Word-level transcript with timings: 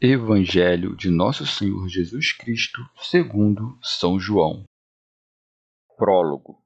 Evangelho 0.00 0.94
de 0.94 1.10
Nosso 1.10 1.44
Senhor 1.44 1.88
Jesus 1.88 2.30
Cristo, 2.30 2.80
segundo 2.98 3.76
São 3.82 4.16
João. 4.16 4.62
Prólogo. 5.96 6.62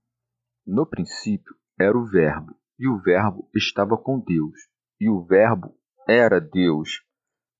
No 0.66 0.84
princípio 0.84 1.54
era 1.80 1.96
o 1.96 2.04
Verbo, 2.04 2.54
e 2.78 2.86
o 2.86 3.00
Verbo 3.00 3.48
estava 3.56 3.96
com 3.96 4.20
Deus, 4.20 4.58
e 5.00 5.08
o 5.08 5.24
Verbo 5.24 5.74
era 6.06 6.38
Deus. 6.38 7.00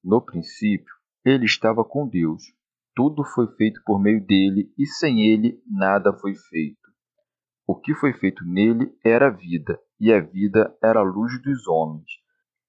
No 0.04 0.20
princípio, 0.20 0.94
ele 1.24 1.46
estava 1.46 1.82
com 1.82 2.06
Deus. 2.06 2.42
Tudo 2.94 3.24
foi 3.24 3.46
feito 3.56 3.80
por 3.86 3.98
meio 3.98 4.22
dele, 4.26 4.70
e 4.76 4.86
sem 4.86 5.26
ele 5.26 5.58
nada 5.66 6.12
foi 6.12 6.34
feito. 6.34 6.86
O 7.66 7.80
que 7.80 7.94
foi 7.94 8.12
feito 8.12 8.44
nele 8.44 8.94
era 9.02 9.28
a 9.28 9.30
vida, 9.30 9.80
e 9.98 10.12
a 10.12 10.20
vida 10.20 10.76
era 10.82 11.00
a 11.00 11.02
luz 11.02 11.40
dos 11.40 11.66
homens. 11.66 12.10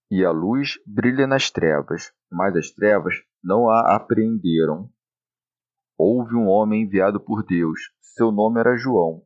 E 0.09 0.23
a 0.23 0.31
luz 0.31 0.79
brilha 0.85 1.27
nas 1.27 1.49
trevas, 1.49 2.13
mas 2.33 2.55
as 2.55 2.71
trevas 2.71 3.15
não 3.43 3.69
a 3.69 3.95
apreenderam. 3.95 4.89
Houve 5.97 6.35
um 6.35 6.47
homem 6.47 6.83
enviado 6.83 7.19
por 7.19 7.45
Deus, 7.45 7.79
seu 8.01 8.31
nome 8.31 8.59
era 8.59 8.75
João. 8.75 9.23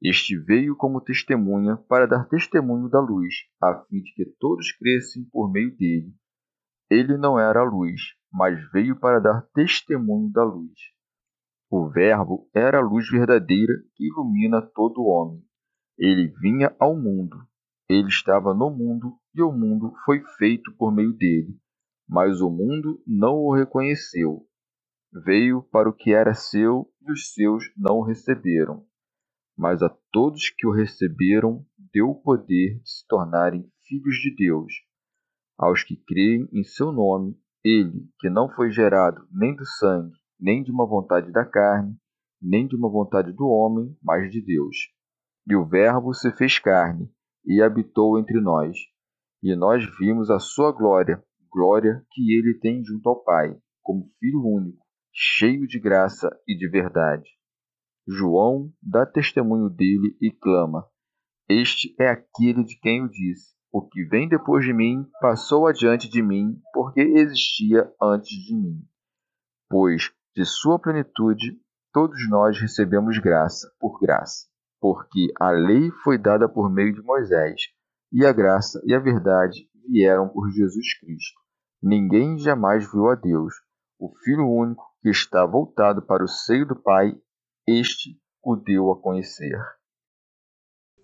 Este 0.00 0.38
veio 0.38 0.76
como 0.76 1.00
testemunha 1.00 1.76
para 1.76 2.06
dar 2.06 2.28
testemunho 2.28 2.88
da 2.88 3.00
luz, 3.00 3.34
a 3.60 3.74
fim 3.84 4.00
de 4.00 4.12
que 4.14 4.24
todos 4.38 4.70
crescem 4.72 5.24
por 5.24 5.50
meio 5.50 5.76
dele. 5.76 6.14
Ele 6.88 7.16
não 7.16 7.38
era 7.38 7.60
a 7.60 7.64
luz, 7.64 8.00
mas 8.32 8.70
veio 8.70 8.94
para 9.00 9.18
dar 9.18 9.42
testemunho 9.52 10.30
da 10.30 10.44
luz. 10.44 10.78
O 11.68 11.88
Verbo 11.88 12.48
era 12.54 12.78
a 12.78 12.82
luz 12.82 13.10
verdadeira 13.10 13.72
que 13.94 14.06
ilumina 14.06 14.62
todo 14.62 15.06
homem. 15.06 15.42
Ele 15.98 16.28
vinha 16.40 16.76
ao 16.78 16.94
mundo. 16.94 17.36
Ele 17.88 18.08
estava 18.08 18.54
no 18.54 18.70
mundo 18.70 19.16
e 19.34 19.42
o 19.42 19.50
mundo 19.50 19.92
foi 20.04 20.22
feito 20.38 20.72
por 20.76 20.92
meio 20.92 21.12
dele, 21.12 21.58
mas 22.08 22.40
o 22.40 22.50
mundo 22.50 23.02
não 23.06 23.36
o 23.36 23.54
reconheceu. 23.54 24.46
Veio 25.12 25.62
para 25.62 25.88
o 25.88 25.92
que 25.92 26.12
era 26.12 26.34
seu 26.34 26.90
e 27.02 27.12
os 27.12 27.32
seus 27.32 27.64
não 27.76 27.98
o 27.98 28.02
receberam. 28.02 28.84
Mas 29.56 29.82
a 29.82 29.88
todos 30.12 30.50
que 30.50 30.66
o 30.66 30.72
receberam, 30.72 31.64
deu 31.92 32.10
o 32.10 32.20
poder 32.20 32.78
de 32.80 32.90
se 32.90 33.06
tornarem 33.08 33.70
filhos 33.86 34.16
de 34.16 34.34
Deus. 34.34 34.72
Aos 35.56 35.82
que 35.82 35.96
creem 35.96 36.48
em 36.52 36.62
seu 36.62 36.92
nome, 36.92 37.34
ele, 37.64 38.06
que 38.20 38.28
não 38.28 38.48
foi 38.50 38.70
gerado 38.70 39.26
nem 39.32 39.56
do 39.56 39.64
sangue, 39.64 40.14
nem 40.38 40.62
de 40.62 40.70
uma 40.70 40.86
vontade 40.86 41.32
da 41.32 41.44
carne, 41.44 41.96
nem 42.40 42.66
de 42.66 42.76
uma 42.76 42.90
vontade 42.90 43.32
do 43.32 43.46
homem, 43.46 43.96
mas 44.02 44.30
de 44.30 44.40
Deus. 44.40 44.76
E 45.48 45.56
o 45.56 45.64
Verbo 45.64 46.12
se 46.12 46.30
fez 46.32 46.58
carne 46.58 47.10
e 47.44 47.62
habitou 47.62 48.18
entre 48.18 48.40
nós. 48.40 48.76
E 49.42 49.54
nós 49.56 49.84
vimos 49.98 50.30
a 50.30 50.38
sua 50.38 50.72
glória, 50.72 51.22
glória 51.56 52.04
que 52.12 52.36
ele 52.36 52.58
tem 52.58 52.84
junto 52.84 53.08
ao 53.08 53.22
Pai, 53.22 53.56
como 53.82 54.10
Filho 54.18 54.44
único, 54.44 54.84
cheio 55.12 55.66
de 55.66 55.80
graça 55.80 56.28
e 56.46 56.54
de 56.54 56.68
verdade. 56.68 57.30
João 58.06 58.70
dá 58.82 59.06
testemunho 59.06 59.70
dele 59.70 60.14
e 60.20 60.30
clama: 60.30 60.86
Este 61.48 61.94
é 61.98 62.08
aquele 62.08 62.62
de 62.62 62.78
quem 62.80 62.98
eu 62.98 63.08
disse: 63.08 63.54
O 63.72 63.80
que 63.80 64.04
vem 64.04 64.28
depois 64.28 64.64
de 64.64 64.74
mim 64.74 65.08
passou 65.20 65.66
adiante 65.66 66.08
de 66.08 66.22
mim, 66.22 66.60
porque 66.74 67.00
existia 67.00 67.90
antes 68.02 68.36
de 68.44 68.54
mim. 68.54 68.82
Pois 69.70 70.12
de 70.36 70.44
sua 70.44 70.78
plenitude 70.78 71.58
todos 71.92 72.28
nós 72.28 72.60
recebemos 72.60 73.18
graça 73.18 73.66
por 73.80 73.98
graça 73.98 74.46
porque 74.80 75.32
a 75.40 75.50
lei 75.50 75.90
foi 76.04 76.18
dada 76.18 76.48
por 76.48 76.70
meio 76.70 76.94
de 76.94 77.02
Moisés, 77.02 77.60
e 78.12 78.24
a 78.24 78.32
graça 78.32 78.80
e 78.84 78.94
a 78.94 78.98
verdade 78.98 79.68
vieram 79.88 80.28
por 80.28 80.50
Jesus 80.50 80.98
Cristo. 81.00 81.40
Ninguém 81.82 82.38
jamais 82.38 82.90
viu 82.90 83.08
a 83.08 83.14
Deus. 83.14 83.54
O 83.98 84.14
Filho 84.24 84.48
único, 84.48 84.84
que 85.02 85.10
está 85.10 85.44
voltado 85.46 86.02
para 86.02 86.24
o 86.24 86.28
seio 86.28 86.66
do 86.66 86.76
Pai, 86.76 87.12
este 87.66 88.20
o 88.42 88.56
deu 88.56 88.92
a 88.92 89.00
conhecer. 89.00 89.58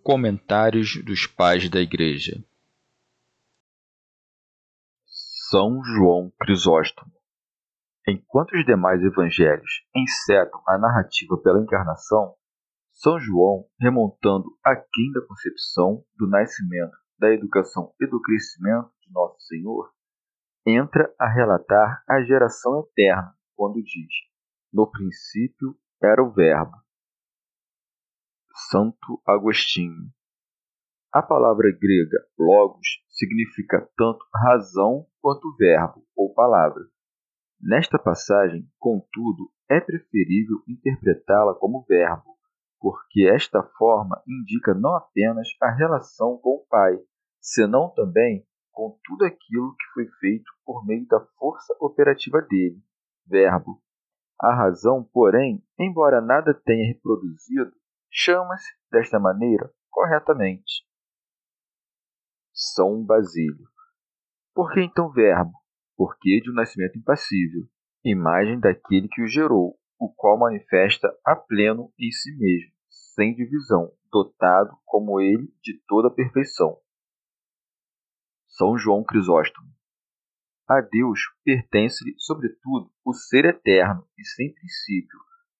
Comentários 0.02 1.02
dos 1.04 1.26
Pais 1.26 1.68
da 1.68 1.80
Igreja 1.80 2.44
São 5.06 5.82
João 5.84 6.32
Crisóstomo 6.40 7.12
Enquanto 8.06 8.56
os 8.56 8.64
demais 8.64 9.00
evangelhos 9.00 9.84
encetam 9.94 10.60
a 10.66 10.76
narrativa 10.76 11.36
pela 11.40 11.60
encarnação, 11.60 12.34
são 12.90 13.18
João, 13.20 13.64
remontando 13.80 14.46
aquém 14.64 15.12
da 15.12 15.24
concepção, 15.24 16.04
do 16.16 16.28
nascimento, 16.28 16.96
da 17.16 17.32
educação 17.32 17.94
e 18.00 18.06
do 18.08 18.20
crescimento 18.20 18.90
de 19.06 19.12
Nosso 19.12 19.40
Senhor, 19.42 19.92
entra 20.66 21.12
a 21.18 21.28
relatar 21.28 22.02
a 22.08 22.22
geração 22.22 22.80
eterna, 22.80 23.34
quando 23.54 23.82
diz: 23.82 24.14
No 24.72 24.90
princípio 24.90 25.76
era 26.02 26.22
o 26.22 26.32
Verbo. 26.32 26.76
Santo 28.70 29.20
Agostinho. 29.26 30.10
A 31.12 31.22
palavra 31.22 31.70
grega 31.70 32.26
logos 32.38 32.86
significa 33.08 33.86
tanto 33.96 34.24
razão 34.34 35.06
quanto 35.20 35.54
verbo 35.56 36.02
ou 36.16 36.32
palavra. 36.32 36.82
Nesta 37.60 37.98
passagem, 37.98 38.66
contudo, 38.78 39.50
é 39.70 39.78
preferível 39.80 40.62
interpretá-la 40.66 41.54
como 41.54 41.84
verbo, 41.86 42.36
porque 42.80 43.28
esta 43.28 43.62
forma 43.78 44.22
indica 44.26 44.74
não 44.74 44.96
apenas 44.96 45.48
a 45.60 45.70
relação 45.70 46.38
com 46.38 46.56
o 46.56 46.66
Pai, 46.66 46.98
senão 47.40 47.90
também 47.94 48.46
com 48.72 48.98
tudo 49.04 49.24
aquilo 49.24 49.76
que 49.76 49.84
foi 49.94 50.06
feito 50.18 50.50
por 50.64 50.84
meio 50.84 51.06
da 51.06 51.20
força 51.38 51.74
operativa 51.78 52.40
dele, 52.42 52.82
Verbo. 53.26 53.80
A 54.40 54.54
razão, 54.54 55.04
porém, 55.12 55.62
embora 55.78 56.20
nada 56.20 56.52
tenha 56.52 56.88
reproduzido, 56.88 57.72
chama-se 58.10 58.68
desta 58.90 59.20
maneira 59.20 59.72
corretamente. 59.90 60.84
São 62.52 63.04
Basílio. 63.04 63.68
Por 64.54 64.72
que 64.72 64.80
então 64.80 65.12
Verbo? 65.12 65.52
Porque 65.96 66.40
de 66.40 66.50
um 66.50 66.54
nascimento 66.54 66.98
impassível, 66.98 67.62
imagem 68.04 68.58
daquele 68.58 69.08
que 69.08 69.22
o 69.22 69.28
gerou, 69.28 69.78
o 69.98 70.12
qual 70.12 70.38
manifesta 70.38 71.08
a 71.24 71.36
pleno 71.36 71.92
em 71.98 72.10
si 72.10 72.36
mesmo, 72.36 72.72
sem 73.14 73.34
divisão, 73.34 73.92
dotado, 74.10 74.76
como 74.84 75.20
ele, 75.20 75.46
de 75.62 75.80
toda 75.86 76.08
a 76.08 76.10
perfeição. 76.10 76.76
São 78.62 78.78
João 78.78 79.02
Crisóstomo. 79.02 79.66
A 80.68 80.80
Deus 80.80 81.18
pertence-lhe, 81.44 82.14
sobretudo, 82.16 82.92
o 83.04 83.12
ser 83.12 83.44
eterno 83.44 84.06
e 84.16 84.24
sem 84.24 84.54
princípio, 84.54 85.18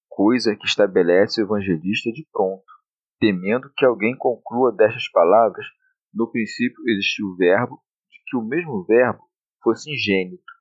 coisa 0.09 0.55
que 0.55 0.67
estabelece 0.67 1.43
o 1.43 1.45
evangelista 1.45 2.13
de 2.13 2.25
pronto, 2.31 2.63
temendo 3.19 3.73
que 3.77 3.85
alguém 3.85 4.17
conclua 4.17 4.71
destas 4.71 5.11
palavras: 5.11 5.67
no 6.15 6.31
princípio 6.31 6.81
existiu 6.91 7.27
o 7.27 7.37
Verbo, 7.37 7.83
de 8.09 8.23
que 8.25 8.37
o 8.37 8.47
mesmo 8.47 8.85
Verbo 8.85 9.29
fosse 9.65 9.91
ingênito, 9.91 10.53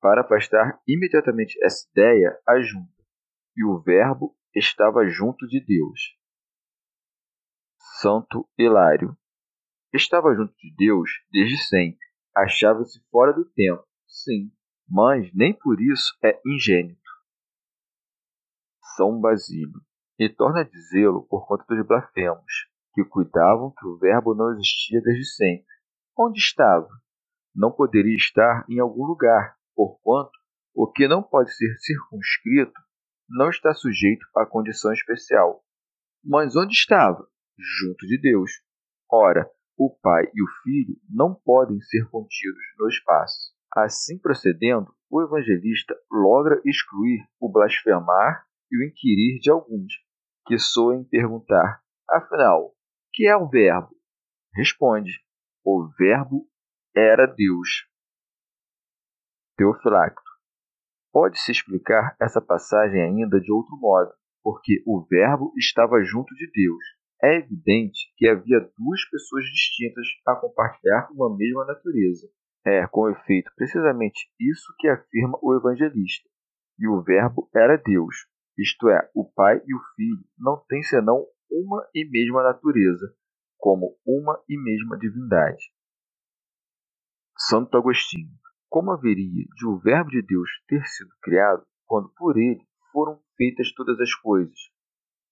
para 0.00 0.22
afastar 0.22 0.80
imediatamente 0.88 1.62
essa 1.62 1.86
ideia, 1.90 2.34
ajunta 2.48 3.04
e 3.54 3.62
o 3.62 3.78
Verbo 3.82 4.34
estava 4.54 5.06
junto 5.06 5.46
de 5.46 5.60
Deus. 5.60 6.00
Santo 8.00 8.48
Hilário 8.58 9.14
estava 9.96 10.34
junto 10.34 10.54
de 10.56 10.74
Deus 10.76 11.10
desde 11.30 11.58
sempre. 11.66 12.04
Achava-se 12.36 13.00
fora 13.10 13.32
do 13.32 13.44
tempo, 13.44 13.84
sim, 14.06 14.50
mas 14.88 15.32
nem 15.32 15.52
por 15.52 15.80
isso 15.80 16.16
é 16.22 16.40
ingênito. 16.46 17.00
São 18.96 19.20
Basílio, 19.20 19.80
e 20.18 20.28
torna 20.28 20.60
a 20.60 20.64
dizê-lo 20.64 21.26
por 21.26 21.46
conta 21.46 21.64
dos 21.68 21.86
blasfemos, 21.86 22.68
que 22.94 23.04
cuidavam 23.04 23.72
que 23.76 23.86
o 23.86 23.98
Verbo 23.98 24.34
não 24.34 24.52
existia 24.52 25.00
desde 25.00 25.26
sempre. 25.26 25.66
Onde 26.16 26.38
estava? 26.38 26.88
Não 27.54 27.72
poderia 27.72 28.16
estar 28.16 28.64
em 28.68 28.80
algum 28.80 29.04
lugar, 29.04 29.56
porquanto 29.74 30.32
o 30.74 30.90
que 30.90 31.06
não 31.06 31.22
pode 31.22 31.54
ser 31.54 31.72
circunscrito 31.78 32.80
não 33.28 33.48
está 33.48 33.72
sujeito 33.74 34.26
a 34.36 34.44
condição 34.44 34.92
especial. 34.92 35.64
Mas 36.22 36.56
onde 36.56 36.72
estava? 36.72 37.26
Junto 37.56 38.06
de 38.06 38.20
Deus. 38.20 38.50
Ora, 39.10 39.48
o 39.76 39.90
Pai 40.02 40.24
e 40.34 40.42
o 40.42 40.46
Filho 40.62 40.96
não 41.08 41.34
podem 41.34 41.80
ser 41.80 42.08
contidos 42.10 42.62
no 42.78 42.88
espaço. 42.88 43.52
Assim 43.74 44.18
procedendo, 44.18 44.94
o 45.10 45.22
evangelista 45.22 45.94
logra 46.10 46.60
excluir 46.64 47.26
o 47.40 47.50
blasfemar 47.50 48.46
e 48.70 48.78
o 48.78 48.86
inquirir 48.86 49.40
de 49.40 49.50
alguns, 49.50 49.92
que 50.46 50.58
soem 50.58 51.04
perguntar: 51.04 51.82
afinal, 52.08 52.72
que 53.12 53.26
é 53.26 53.36
o 53.36 53.48
Verbo? 53.48 53.90
Responde: 54.54 55.12
o 55.64 55.88
Verbo 55.98 56.46
era 56.94 57.26
Deus. 57.26 57.88
Teofilacto. 59.56 60.22
Pode-se 61.12 61.50
explicar 61.52 62.16
essa 62.20 62.40
passagem 62.40 63.00
ainda 63.00 63.40
de 63.40 63.52
outro 63.52 63.76
modo, 63.76 64.12
porque 64.42 64.82
o 64.86 65.04
Verbo 65.08 65.52
estava 65.56 66.02
junto 66.02 66.34
de 66.34 66.50
Deus. 66.50 66.84
É 67.24 67.38
evidente 67.38 68.12
que 68.18 68.28
havia 68.28 68.60
duas 68.76 69.08
pessoas 69.10 69.46
distintas 69.46 70.06
a 70.26 70.36
compartilhar 70.36 71.08
uma 71.10 71.34
mesma 71.34 71.64
natureza. 71.64 72.28
É, 72.66 72.86
com 72.86 73.08
efeito, 73.08 73.50
precisamente 73.56 74.30
isso 74.38 74.74
que 74.78 74.88
afirma 74.88 75.38
o 75.40 75.56
evangelista. 75.56 76.28
E 76.78 76.86
o 76.86 77.00
Verbo 77.02 77.48
era 77.54 77.78
Deus, 77.78 78.14
isto 78.58 78.90
é, 78.90 79.10
o 79.14 79.24
Pai 79.24 79.56
e 79.56 79.74
o 79.74 79.80
Filho 79.96 80.22
não 80.38 80.62
têm 80.68 80.82
senão 80.82 81.26
uma 81.50 81.88
e 81.94 82.06
mesma 82.10 82.42
natureza, 82.42 83.06
como 83.56 83.96
uma 84.06 84.38
e 84.46 84.58
mesma 84.58 84.98
divindade. 84.98 85.72
Santo 87.38 87.78
Agostinho. 87.78 88.32
Como 88.68 88.90
haveria 88.90 89.46
de 89.56 89.66
o 89.66 89.78
Verbo 89.78 90.10
de 90.10 90.20
Deus 90.20 90.50
ter 90.68 90.84
sido 90.84 91.10
criado 91.22 91.64
quando 91.86 92.12
por 92.16 92.36
ele 92.36 92.66
foram 92.92 93.18
feitas 93.34 93.72
todas 93.72 93.98
as 93.98 94.14
coisas? 94.14 94.58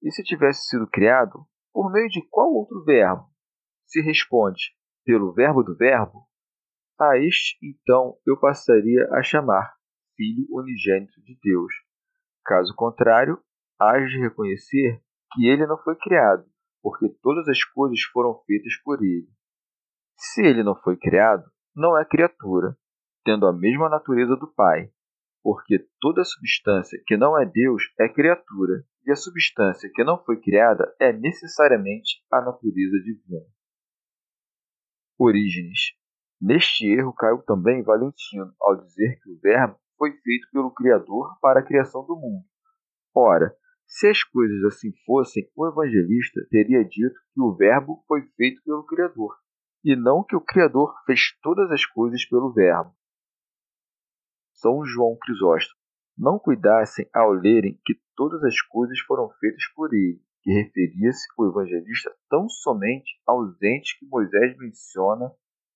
E 0.02 0.10
se 0.10 0.22
tivesse 0.22 0.68
sido 0.68 0.86
criado, 0.86 1.46
por 1.72 1.90
meio 1.90 2.08
de 2.08 2.22
qual 2.28 2.52
outro 2.52 2.84
verbo? 2.84 3.24
Se 3.86 4.00
responde, 4.00 4.74
pelo 5.04 5.32
verbo 5.32 5.62
do 5.62 5.76
verbo, 5.76 6.26
a 7.00 7.18
este 7.18 7.56
então 7.62 8.16
eu 8.26 8.38
passaria 8.38 9.08
a 9.12 9.22
chamar 9.22 9.74
Filho 10.16 10.46
unigênito 10.50 11.20
de 11.22 11.36
Deus. 11.42 11.72
Caso 12.44 12.74
contrário, 12.76 13.42
hás 13.78 14.08
de 14.10 14.18
reconhecer 14.20 15.02
que 15.32 15.46
ele 15.46 15.66
não 15.66 15.78
foi 15.78 15.96
criado, 15.96 16.44
porque 16.82 17.08
todas 17.22 17.48
as 17.48 17.64
coisas 17.64 18.00
foram 18.12 18.38
feitas 18.46 18.74
por 18.84 19.02
ele. 19.02 19.28
Se 20.16 20.42
ele 20.42 20.62
não 20.62 20.76
foi 20.76 20.96
criado, 20.96 21.44
não 21.74 21.98
é 21.98 22.04
criatura, 22.04 22.76
tendo 23.24 23.46
a 23.46 23.52
mesma 23.52 23.88
natureza 23.88 24.36
do 24.36 24.46
Pai, 24.46 24.92
porque 25.42 25.84
toda 26.00 26.24
substância 26.24 27.02
que 27.06 27.16
não 27.16 27.40
é 27.40 27.44
Deus 27.44 27.82
é 27.98 28.08
criatura, 28.08 28.84
e 29.04 29.12
a 29.12 29.16
substância 29.16 29.90
que 29.92 30.04
não 30.04 30.22
foi 30.24 30.40
criada 30.40 30.94
é 31.00 31.12
necessariamente 31.12 32.22
a 32.30 32.40
natureza 32.40 32.98
divina. 32.98 33.46
Orígenes. 35.18 35.92
Neste 36.40 36.86
erro 36.86 37.12
caiu 37.12 37.42
também 37.42 37.82
Valentino 37.82 38.52
ao 38.60 38.76
dizer 38.76 39.20
que 39.22 39.30
o 39.30 39.38
Verbo 39.38 39.78
foi 39.96 40.12
feito 40.22 40.48
pelo 40.50 40.72
Criador 40.72 41.38
para 41.40 41.60
a 41.60 41.64
criação 41.64 42.04
do 42.04 42.16
mundo. 42.16 42.44
Ora, 43.14 43.54
se 43.86 44.08
as 44.08 44.24
coisas 44.24 44.64
assim 44.64 44.90
fossem, 45.04 45.48
o 45.54 45.68
evangelista 45.68 46.40
teria 46.50 46.82
dito 46.82 47.14
que 47.34 47.40
o 47.40 47.54
Verbo 47.54 48.02
foi 48.08 48.22
feito 48.36 48.62
pelo 48.64 48.84
Criador, 48.84 49.36
e 49.84 49.94
não 49.94 50.24
que 50.24 50.34
o 50.34 50.40
Criador 50.40 50.94
fez 51.04 51.38
todas 51.42 51.70
as 51.70 51.84
coisas 51.84 52.24
pelo 52.26 52.52
Verbo. 52.52 52.94
São 54.54 54.84
João 54.84 55.16
Crisóstomo. 55.20 55.81
Não 56.16 56.38
cuidassem 56.38 57.08
ao 57.12 57.30
lerem 57.32 57.80
que 57.84 57.94
todas 58.14 58.42
as 58.44 58.60
coisas 58.62 58.98
foram 59.00 59.30
feitas 59.40 59.64
por 59.74 59.92
ele, 59.92 60.20
que 60.42 60.52
referia-se 60.52 61.26
o 61.38 61.46
evangelista 61.48 62.14
tão 62.28 62.48
somente 62.48 63.20
aos 63.26 63.60
entes 63.62 63.98
que 63.98 64.06
Moisés 64.06 64.56
menciona 64.58 65.32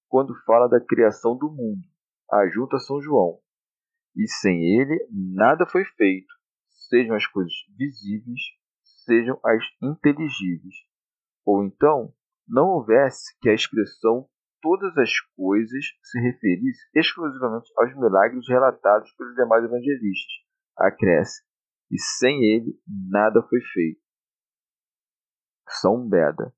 quando 0.08 0.34
fala 0.44 0.68
da 0.68 0.80
criação 0.80 1.36
do 1.36 1.50
mundo, 1.50 1.82
ajunta 2.30 2.78
São 2.78 3.00
João. 3.00 3.40
E 4.14 4.28
sem 4.28 4.78
ele 4.78 5.06
nada 5.10 5.66
foi 5.66 5.84
feito, 5.84 6.32
sejam 6.88 7.14
as 7.14 7.26
coisas 7.26 7.52
visíveis, 7.76 8.40
sejam 9.04 9.38
as 9.44 9.62
inteligíveis. 9.82 10.74
Ou 11.44 11.64
então, 11.64 12.12
não 12.46 12.68
houvesse 12.68 13.36
que 13.40 13.48
a 13.48 13.54
expressão 13.54 14.28
todas 14.60 14.96
as 14.98 15.10
coisas 15.36 15.84
se 16.02 16.20
referisse 16.20 16.80
exclusivamente 16.94 17.70
aos 17.76 17.94
milagres 17.96 18.46
relatados 18.48 19.12
pelos 19.12 19.34
demais 19.34 19.64
evangelistas. 19.64 20.34
Acresce, 20.76 21.42
e 21.90 21.98
sem 21.98 22.42
ele 22.44 22.78
nada 23.10 23.42
foi 23.42 23.60
feito. 23.72 24.00
São 25.68 26.08
Beda. 26.08 26.52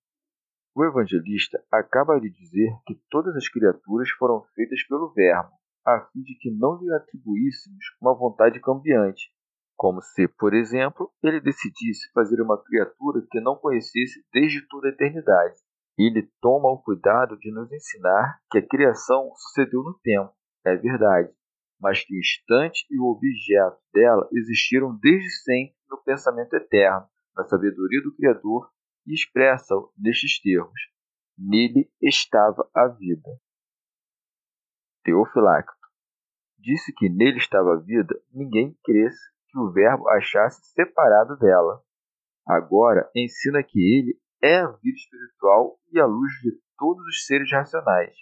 O 0.74 0.84
evangelista 0.84 1.62
acaba 1.72 2.20
de 2.20 2.30
dizer 2.30 2.70
que 2.86 2.94
todas 3.10 3.34
as 3.34 3.48
criaturas 3.48 4.08
foram 4.10 4.44
feitas 4.54 4.86
pelo 4.86 5.12
Verbo, 5.12 5.50
a 5.84 6.00
fim 6.12 6.22
de 6.22 6.34
que 6.38 6.50
não 6.50 6.78
lhe 6.78 6.92
atribuíssemos 6.94 7.84
uma 8.00 8.14
vontade 8.14 8.60
cambiante, 8.60 9.32
como 9.76 10.02
se, 10.02 10.28
por 10.28 10.54
exemplo, 10.54 11.10
ele 11.22 11.40
decidisse 11.40 12.10
fazer 12.12 12.40
uma 12.42 12.62
criatura 12.62 13.24
que 13.30 13.40
não 13.40 13.56
conhecesse 13.56 14.24
desde 14.32 14.66
toda 14.68 14.88
a 14.88 14.90
eternidade. 14.90 15.56
Ele 15.98 16.30
toma 16.40 16.70
o 16.70 16.80
cuidado 16.80 17.36
de 17.38 17.50
nos 17.50 17.72
ensinar 17.72 18.40
que 18.50 18.58
a 18.58 18.66
criação 18.66 19.32
sucedeu 19.34 19.82
no 19.82 19.98
tempo, 19.98 20.32
é 20.64 20.76
verdade, 20.76 21.34
mas 21.80 22.04
que 22.04 22.14
o 22.14 22.18
instante 22.18 22.86
e 22.88 23.00
o 23.00 23.06
objeto 23.06 23.78
dela 23.92 24.28
existiram 24.32 24.96
desde 24.96 25.30
sempre 25.42 25.76
no 25.90 25.98
pensamento 25.98 26.54
eterno, 26.54 27.08
na 27.36 27.44
sabedoria 27.44 28.02
do 28.02 28.14
Criador, 28.14 28.70
e 29.06 29.14
expressa-o 29.14 29.92
nestes 29.98 30.40
termos: 30.40 30.80
Nele 31.36 31.90
estava 32.00 32.68
a 32.74 32.86
vida. 32.86 33.30
Teofilacto 35.02 35.78
disse 36.58 36.92
que 36.92 37.08
nele 37.08 37.38
estava 37.38 37.74
a 37.74 37.80
vida, 37.80 38.20
ninguém 38.32 38.76
cresce 38.84 39.30
que 39.48 39.58
o 39.58 39.72
Verbo 39.72 40.08
achasse 40.10 40.60
separado 40.72 41.36
dela. 41.38 41.82
Agora 42.46 43.10
ensina 43.14 43.62
que 43.62 43.78
ele 43.78 44.20
é 44.42 44.58
a 44.58 44.68
vida 44.68 44.96
espiritual 44.96 45.78
e 45.92 46.00
a 46.00 46.06
luz 46.06 46.32
de 46.42 46.52
todos 46.76 47.04
os 47.06 47.26
seres 47.26 47.50
racionais. 47.50 48.14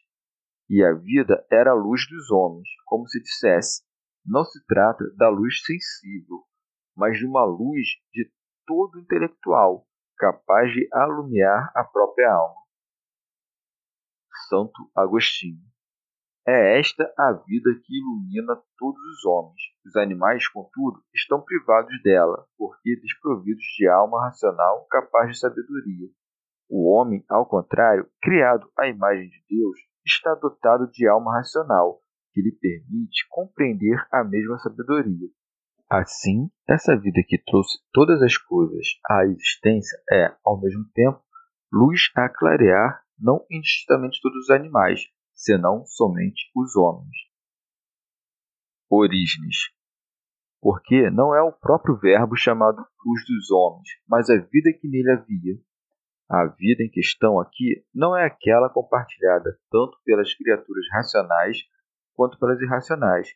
E 0.68 0.82
a 0.82 0.92
vida 0.92 1.46
era 1.50 1.70
a 1.70 1.74
luz 1.74 2.08
dos 2.08 2.30
homens, 2.30 2.68
como 2.86 3.06
se 3.06 3.20
dissesse: 3.20 3.82
não 4.24 4.44
se 4.44 4.64
trata 4.66 5.04
da 5.16 5.28
luz 5.28 5.62
sensível, 5.64 6.44
mas 6.96 7.18
de 7.18 7.26
uma 7.26 7.44
luz 7.44 7.86
de 8.12 8.30
todo 8.66 8.98
intelectual, 8.98 9.86
capaz 10.16 10.72
de 10.72 10.88
alumiar 10.92 11.70
a 11.74 11.84
própria 11.84 12.32
alma. 12.32 12.60
Santo 14.48 14.90
Agostinho 14.94 15.62
é 16.46 16.78
esta 16.78 17.12
a 17.18 17.32
vida 17.32 17.70
que 17.84 17.98
ilumina 17.98 18.54
todos 18.78 19.00
os 19.00 19.24
homens. 19.24 19.60
Os 19.84 19.96
animais, 19.96 20.46
contudo, 20.48 21.02
estão 21.12 21.42
privados 21.42 22.00
dela, 22.02 22.46
porque 22.56 22.94
desprovidos 23.00 23.64
de 23.76 23.88
alma 23.88 24.24
racional 24.24 24.86
capaz 24.88 25.30
de 25.30 25.38
sabedoria. 25.40 26.08
O 26.68 26.88
homem, 26.92 27.24
ao 27.28 27.46
contrário, 27.46 28.08
criado 28.22 28.70
à 28.78 28.86
imagem 28.86 29.28
de 29.28 29.44
Deus, 29.48 29.76
está 30.06 30.34
dotado 30.34 30.88
de 30.90 31.08
alma 31.08 31.32
racional, 31.34 32.00
que 32.32 32.40
lhe 32.40 32.52
permite 32.52 33.26
compreender 33.28 33.98
a 34.12 34.22
mesma 34.22 34.58
sabedoria. 34.58 35.28
Assim, 35.90 36.48
essa 36.68 36.96
vida 36.96 37.22
que 37.26 37.42
trouxe 37.44 37.78
todas 37.92 38.22
as 38.22 38.36
coisas 38.36 38.86
à 39.08 39.24
existência 39.24 39.98
é, 40.12 40.34
ao 40.44 40.60
mesmo 40.60 40.84
tempo, 40.94 41.20
luz 41.72 42.10
a 42.16 42.28
clarear 42.28 43.02
não 43.18 43.44
indistintamente 43.50 44.20
todos 44.20 44.44
os 44.44 44.50
animais, 44.50 45.00
senão 45.36 45.84
somente 45.84 46.50
os 46.56 46.74
homens. 46.74 47.14
Orígenes. 48.90 49.70
Porque 50.60 51.10
não 51.10 51.34
é 51.34 51.42
o 51.42 51.52
próprio 51.52 51.96
Verbo 51.98 52.34
chamado 52.34 52.78
luz 53.04 53.24
dos 53.26 53.50
homens, 53.50 53.88
mas 54.08 54.30
a 54.30 54.36
vida 54.36 54.72
que 54.72 54.88
nele 54.88 55.10
havia. 55.12 55.54
A 56.28 56.46
vida 56.46 56.82
em 56.82 56.90
questão 56.90 57.38
aqui 57.38 57.84
não 57.94 58.16
é 58.16 58.24
aquela 58.24 58.68
compartilhada 58.68 59.56
tanto 59.70 59.96
pelas 60.04 60.34
criaturas 60.34 60.84
racionais 60.90 61.58
quanto 62.14 62.38
pelas 62.38 62.60
irracionais, 62.60 63.28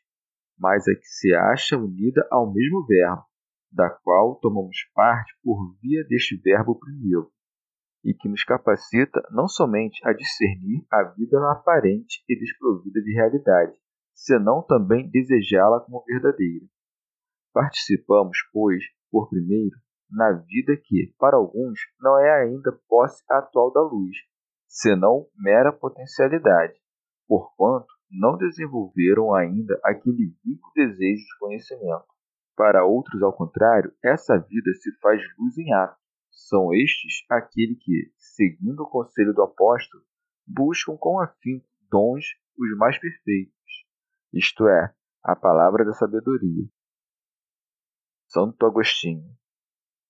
mas 0.58 0.88
a 0.88 0.94
que 0.94 1.06
se 1.06 1.32
acha 1.34 1.76
unida 1.76 2.26
ao 2.30 2.52
mesmo 2.52 2.84
Verbo, 2.86 3.24
da 3.70 3.90
qual 3.90 4.40
tomamos 4.40 4.76
parte 4.92 5.32
por 5.44 5.76
via 5.80 6.02
deste 6.08 6.36
Verbo 6.36 6.80
primeiro 6.80 7.30
e 8.04 8.14
que 8.14 8.28
nos 8.28 8.44
capacita 8.44 9.20
não 9.30 9.46
somente 9.46 10.00
a 10.06 10.12
discernir 10.12 10.84
a 10.90 11.02
vida 11.04 11.38
aparente 11.50 12.24
e 12.28 12.38
desprovida 12.38 13.00
de 13.02 13.12
realidade, 13.12 13.76
senão 14.14 14.62
também 14.62 15.10
desejá-la 15.10 15.80
como 15.80 16.04
verdadeira. 16.04 16.66
Participamos, 17.52 18.38
pois, 18.52 18.82
por 19.10 19.28
primeiro, 19.28 19.76
na 20.10 20.32
vida 20.32 20.76
que, 20.76 21.14
para 21.18 21.36
alguns, 21.36 21.78
não 22.00 22.18
é 22.18 22.42
ainda 22.42 22.72
posse 22.88 23.22
atual 23.30 23.72
da 23.72 23.82
luz, 23.82 24.16
senão 24.66 25.26
mera 25.36 25.72
potencialidade, 25.72 26.74
porquanto 27.26 27.92
não 28.10 28.36
desenvolveram 28.36 29.34
ainda 29.34 29.78
aquele 29.84 30.34
vivo 30.44 30.62
desejo 30.74 31.22
de 31.22 31.38
conhecimento. 31.38 32.06
Para 32.56 32.84
outros, 32.84 33.22
ao 33.22 33.32
contrário, 33.32 33.92
essa 34.04 34.36
vida 34.36 34.72
se 34.74 34.90
faz 35.00 35.20
luz 35.38 35.56
em 35.56 35.72
ato. 35.72 35.96
São 36.30 36.72
estes 36.72 37.24
aquele 37.28 37.74
que, 37.76 38.12
seguindo 38.16 38.82
o 38.82 38.88
conselho 38.88 39.34
do 39.34 39.42
apóstolo, 39.42 40.02
buscam 40.46 40.96
com 40.96 41.20
afinco 41.20 41.66
dons 41.90 42.24
os 42.56 42.76
mais 42.76 42.98
perfeitos, 42.98 43.54
isto 44.32 44.68
é, 44.68 44.94
a 45.22 45.34
palavra 45.34 45.84
da 45.84 45.92
sabedoria. 45.92 46.66
Santo 48.28 48.64
Agostinho. 48.64 49.36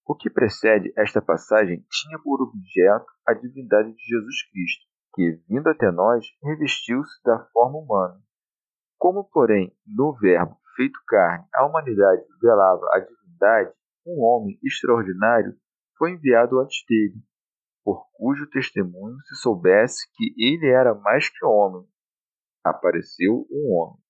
O 0.07 0.15
que 0.15 0.29
precede 0.29 0.93
esta 0.97 1.23
passagem 1.23 1.85
tinha 1.91 2.19
por 2.19 2.43
objeto 2.43 3.07
a 3.27 3.33
divindade 3.33 3.95
de 3.95 4.03
Jesus 4.03 4.43
Cristo, 4.50 4.85
que, 5.15 5.41
vindo 5.49 5.69
até 5.69 5.91
nós, 5.91 6.27
revestiu-se 6.43 7.23
da 7.25 7.47
forma 7.53 7.79
humana. 7.79 8.21
Como, 8.99 9.25
porém, 9.25 9.75
no 9.87 10.12
Verbo 10.19 10.61
feito 10.77 10.99
carne, 11.07 11.47
a 11.55 11.67
humanidade 11.67 12.25
velava 12.41 12.87
a 12.93 13.00
divindade, 13.00 13.73
um 14.07 14.23
homem 14.23 14.59
extraordinário 14.62 15.57
foi 16.00 16.12
enviado 16.12 16.59
antes 16.59 16.83
dele, 16.88 17.23
por 17.85 18.09
cujo 18.14 18.49
testemunho 18.49 19.21
se 19.28 19.35
soubesse 19.37 20.11
que 20.14 20.33
ele 20.38 20.66
era 20.66 20.95
mais 20.95 21.28
que 21.28 21.45
homem. 21.45 21.87
Apareceu 22.64 23.47
um 23.50 23.75
homem. 23.75 24.02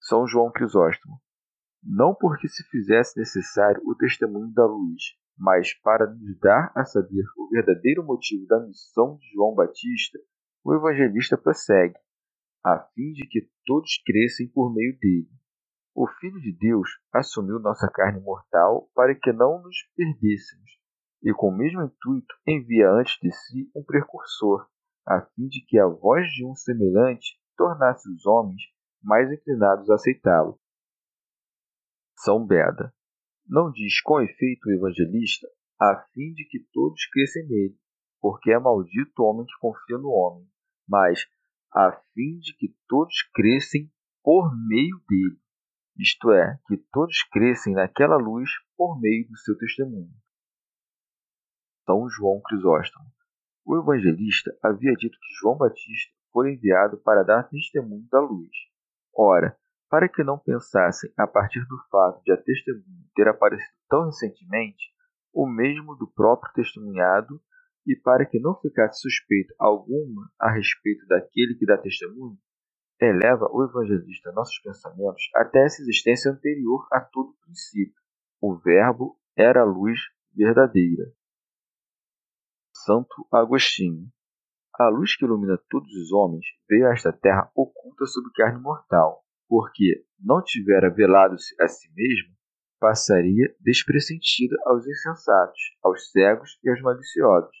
São 0.00 0.26
João 0.26 0.50
Crisóstomo. 0.50 1.20
Não 1.82 2.14
porque 2.14 2.48
se 2.48 2.66
fizesse 2.70 3.18
necessário 3.18 3.82
o 3.84 3.94
testemunho 3.94 4.50
da 4.54 4.64
luz, 4.64 5.14
mas 5.36 5.74
para 5.82 6.06
nos 6.06 6.38
dar 6.38 6.72
a 6.74 6.86
saber 6.86 7.24
o 7.36 7.50
verdadeiro 7.50 8.02
motivo 8.02 8.46
da 8.46 8.60
missão 8.60 9.16
de 9.16 9.30
João 9.34 9.54
Batista, 9.54 10.18
o 10.64 10.74
evangelista 10.74 11.36
prossegue, 11.36 11.98
a 12.64 12.78
fim 12.94 13.12
de 13.12 13.26
que 13.28 13.46
todos 13.66 14.02
crescem 14.06 14.48
por 14.48 14.72
meio 14.72 14.98
dele. 14.98 15.39
O 15.94 16.06
Filho 16.06 16.40
de 16.40 16.52
Deus 16.52 16.88
assumiu 17.12 17.58
nossa 17.58 17.90
carne 17.90 18.20
mortal 18.20 18.88
para 18.94 19.14
que 19.14 19.32
não 19.32 19.62
nos 19.62 19.76
perdêssemos, 19.96 20.70
e 21.22 21.32
com 21.32 21.48
o 21.48 21.56
mesmo 21.56 21.82
intuito 21.82 22.34
envia 22.46 22.90
antes 22.90 23.18
de 23.20 23.30
si 23.32 23.70
um 23.74 23.82
precursor, 23.82 24.68
a 25.06 25.20
fim 25.20 25.48
de 25.48 25.64
que 25.66 25.78
a 25.78 25.86
voz 25.86 26.26
de 26.28 26.46
um 26.46 26.54
semelhante 26.54 27.38
tornasse 27.56 28.08
os 28.08 28.24
homens 28.24 28.62
mais 29.02 29.30
inclinados 29.30 29.90
a 29.90 29.94
aceitá-lo. 29.94 30.58
São 32.16 32.46
Beda 32.46 32.94
não 33.50 33.72
diz 33.72 34.00
com 34.00 34.20
efeito 34.20 34.68
o 34.68 34.72
evangelista, 34.72 35.48
a 35.80 36.06
fim 36.12 36.32
de 36.34 36.44
que 36.44 36.60
todos 36.72 37.04
crescem 37.06 37.46
nele, 37.48 37.76
porque 38.20 38.52
é 38.52 38.58
maldito 38.58 39.10
o 39.18 39.24
homem 39.24 39.44
que 39.44 39.58
confia 39.58 39.98
no 39.98 40.10
homem, 40.10 40.46
mas 40.88 41.26
a 41.74 41.90
fim 42.14 42.38
de 42.38 42.54
que 42.56 42.72
todos 42.86 43.14
crescem 43.34 43.90
por 44.22 44.56
meio 44.68 45.00
dele, 45.08 45.40
isto 46.00 46.30
é, 46.32 46.58
que 46.66 46.78
todos 46.90 47.22
crescem 47.30 47.74
naquela 47.74 48.16
luz 48.16 48.48
por 48.74 48.98
meio 48.98 49.28
do 49.28 49.36
seu 49.36 49.56
testemunho. 49.58 50.10
São 51.84 52.08
João 52.08 52.40
Crisóstomo. 52.40 53.04
O 53.66 53.76
evangelista 53.76 54.50
havia 54.62 54.94
dito 54.94 55.18
que 55.20 55.34
João 55.40 55.58
Batista 55.58 56.10
foi 56.32 56.54
enviado 56.54 56.96
para 57.02 57.22
dar 57.22 57.48
testemunho 57.50 58.08
da 58.10 58.18
luz. 58.18 58.50
Ora, 59.14 59.54
para 59.90 60.08
que 60.08 60.24
não 60.24 60.38
pensassem, 60.38 61.12
a 61.18 61.26
partir 61.26 61.60
do 61.66 61.76
fato 61.90 62.22
de 62.24 62.32
a 62.32 62.36
testemunha 62.36 63.04
ter 63.14 63.28
aparecido 63.28 63.76
tão 63.88 64.06
recentemente, 64.06 64.84
o 65.34 65.46
mesmo 65.46 65.94
do 65.96 66.10
próprio 66.10 66.52
testemunhado, 66.54 67.40
e 67.86 67.94
para 67.94 68.24
que 68.24 68.40
não 68.40 68.58
ficasse 68.58 69.00
suspeita 69.00 69.54
alguma 69.58 70.30
a 70.40 70.50
respeito 70.50 71.06
daquele 71.06 71.56
que 71.56 71.66
dá 71.66 71.76
testemunho, 71.76 72.38
eleva 73.00 73.48
o 73.50 73.64
evangelista 73.64 74.32
nossos 74.32 74.58
pensamentos 74.60 75.30
até 75.34 75.64
essa 75.64 75.82
existência 75.82 76.30
anterior 76.30 76.86
a 76.92 77.00
todo 77.00 77.36
princípio. 77.42 78.00
O 78.40 78.56
Verbo 78.56 79.18
era 79.36 79.62
a 79.62 79.64
luz 79.64 79.98
verdadeira. 80.34 81.12
Santo 82.74 83.26
Agostinho. 83.32 84.08
A 84.74 84.88
luz 84.88 85.16
que 85.16 85.24
ilumina 85.24 85.58
todos 85.68 85.92
os 85.92 86.12
homens 86.12 86.46
veio 86.68 86.86
a 86.86 86.92
esta 86.92 87.12
terra 87.12 87.50
oculta 87.54 88.06
sob 88.06 88.30
carne 88.34 88.60
mortal 88.60 89.24
porque 89.50 90.04
não 90.16 90.40
tivera 90.44 90.88
velado-se 90.88 91.60
a 91.60 91.66
si 91.66 91.92
mesmo, 91.92 92.32
passaria 92.78 93.52
despressentida 93.58 94.56
aos 94.64 94.86
insensatos, 94.86 95.60
aos 95.82 96.08
cegos 96.12 96.56
e 96.62 96.70
aos 96.70 96.80
maliciosos, 96.80 97.56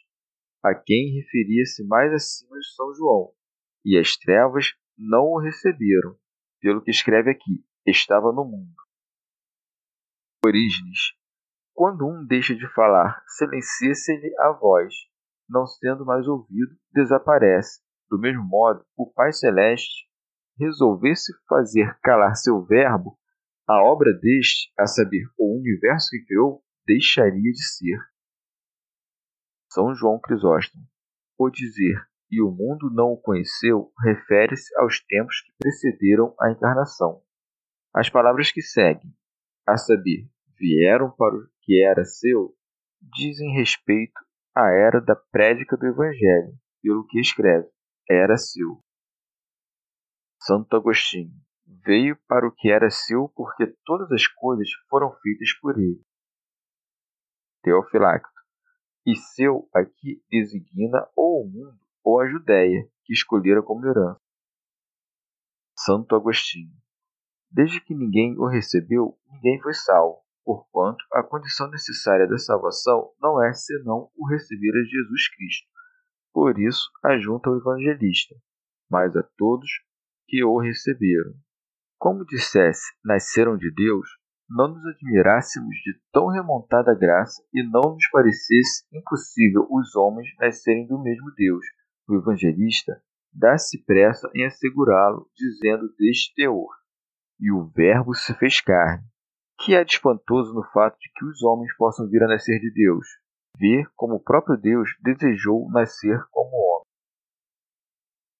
a 0.62 0.72
quem 0.72 1.16
referia-se 1.16 1.84
mais 1.84 2.12
acima 2.12 2.56
de 2.56 2.74
São 2.74 2.94
João, 2.94 3.32
e 3.84 3.98
as 3.98 4.16
trevas 4.16 4.72
não 5.00 5.24
o 5.24 5.40
receberam, 5.40 6.14
pelo 6.60 6.82
que 6.82 6.90
escreve 6.90 7.30
aqui, 7.30 7.64
estava 7.86 8.32
no 8.32 8.44
mundo. 8.44 8.74
Orígenes. 10.44 11.14
Quando 11.72 12.06
um 12.06 12.26
deixa 12.26 12.54
de 12.54 12.68
falar, 12.74 13.22
silencia-se-lhe 13.26 14.34
a 14.38 14.52
voz, 14.52 14.94
não 15.48 15.66
sendo 15.66 16.04
mais 16.04 16.28
ouvido, 16.28 16.76
desaparece. 16.92 17.80
Do 18.10 18.18
mesmo 18.18 18.44
modo, 18.44 18.84
o 18.94 19.10
Pai 19.10 19.32
Celeste 19.32 20.06
resolvesse 20.58 21.32
fazer 21.48 21.98
calar 22.02 22.34
seu 22.36 22.62
verbo, 22.62 23.18
a 23.66 23.82
obra 23.82 24.12
deste, 24.12 24.70
a 24.78 24.86
saber, 24.86 25.24
o 25.38 25.58
universo 25.58 26.10
que 26.10 26.26
criou, 26.26 26.62
deixaria 26.86 27.52
de 27.52 27.64
ser. 27.64 27.98
São 29.72 29.94
João 29.94 30.20
Crisóstomo. 30.20 30.84
O 31.38 31.48
dizer 31.48 32.09
e 32.30 32.40
o 32.40 32.50
mundo 32.50 32.88
não 32.90 33.12
o 33.12 33.20
conheceu 33.20 33.92
refere-se 34.04 34.74
aos 34.78 35.00
tempos 35.00 35.40
que 35.42 35.52
precederam 35.58 36.34
a 36.40 36.50
encarnação. 36.50 37.20
As 37.92 38.08
palavras 38.08 38.52
que 38.52 38.62
seguem, 38.62 39.12
a 39.66 39.76
saber, 39.76 40.28
vieram 40.58 41.10
para 41.10 41.34
o 41.34 41.48
que 41.62 41.82
era 41.82 42.04
seu, 42.04 42.54
dizem 43.00 43.52
respeito 43.54 44.20
à 44.54 44.70
era 44.70 45.00
da 45.00 45.16
prédica 45.16 45.76
do 45.76 45.86
Evangelho, 45.86 46.54
pelo 46.82 47.06
que 47.06 47.18
escreve, 47.18 47.68
era 48.08 48.36
seu. 48.36 48.80
Santo 50.40 50.76
Agostinho 50.76 51.34
veio 51.84 52.16
para 52.28 52.46
o 52.46 52.52
que 52.52 52.70
era 52.70 52.90
seu 52.90 53.28
porque 53.34 53.66
todas 53.84 54.10
as 54.12 54.26
coisas 54.26 54.68
foram 54.88 55.12
feitas 55.20 55.52
por 55.60 55.78
ele. 55.78 56.00
Teofilacto. 57.62 58.40
E 59.06 59.16
seu 59.16 59.68
aqui 59.74 60.22
designa 60.30 61.06
ou 61.16 61.42
o 61.42 61.48
mundo 61.48 61.89
ou 62.04 62.20
a 62.20 62.28
Judéia, 62.28 62.88
que 63.04 63.12
escolhera 63.12 63.62
como 63.62 63.86
herança. 63.86 64.20
Santo 65.78 66.14
Agostinho. 66.14 66.72
Desde 67.50 67.80
que 67.80 67.94
ninguém 67.94 68.38
o 68.38 68.46
recebeu, 68.46 69.18
ninguém 69.30 69.60
foi 69.60 69.74
salvo, 69.74 70.20
porquanto 70.44 71.04
a 71.12 71.22
condição 71.22 71.68
necessária 71.70 72.28
da 72.28 72.38
salvação 72.38 73.10
não 73.20 73.42
é 73.42 73.52
senão 73.52 74.10
o 74.16 74.28
receber 74.28 74.70
a 74.70 74.84
Jesus 74.84 75.28
Cristo. 75.34 75.68
Por 76.32 76.58
isso, 76.58 76.90
ajunta 77.04 77.50
o 77.50 77.56
evangelista, 77.56 78.34
mas 78.90 79.16
a 79.16 79.22
todos 79.36 79.68
que 80.28 80.44
o 80.44 80.58
receberam. 80.58 81.34
Como 81.98 82.24
dissesse, 82.24 82.84
nasceram 83.04 83.56
de 83.56 83.72
Deus, 83.74 84.08
não 84.48 84.68
nos 84.68 84.84
admirássemos 84.86 85.74
de 85.84 86.00
tão 86.12 86.28
remontada 86.28 86.94
graça 86.94 87.42
e 87.52 87.62
não 87.62 87.94
nos 87.94 88.08
parecesse 88.10 88.84
impossível 88.92 89.66
os 89.70 89.94
homens 89.94 90.28
nascerem 90.38 90.86
do 90.86 91.00
mesmo 91.00 91.32
Deus. 91.36 91.64
O 92.10 92.16
evangelista 92.16 93.00
dá-se 93.32 93.84
pressa 93.84 94.28
em 94.34 94.44
assegurá-lo, 94.44 95.30
dizendo 95.36 95.94
deste 95.96 96.34
teor: 96.34 96.74
E 97.38 97.52
o 97.52 97.68
Verbo 97.68 98.16
se 98.16 98.34
fez 98.34 98.60
carne. 98.60 99.04
Que 99.60 99.76
há 99.76 99.84
de 99.84 99.92
espantoso 99.92 100.52
no 100.52 100.64
fato 100.72 100.98
de 100.98 101.08
que 101.14 101.24
os 101.24 101.40
homens 101.44 101.72
possam 101.76 102.08
vir 102.08 102.20
a 102.24 102.26
nascer 102.26 102.58
de 102.58 102.72
Deus? 102.72 103.06
Ver 103.56 103.88
como 103.94 104.16
o 104.16 104.20
próprio 104.20 104.56
Deus 104.56 104.90
desejou 105.00 105.70
nascer 105.70 106.20
como 106.32 106.50
homem. 106.50 106.86